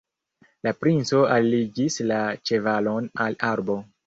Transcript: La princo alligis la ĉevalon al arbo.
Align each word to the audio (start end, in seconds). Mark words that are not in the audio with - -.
La 0.67 0.71
princo 0.85 1.19
alligis 1.35 1.99
la 2.13 2.19
ĉevalon 2.51 3.13
al 3.29 3.39
arbo. 3.53 3.79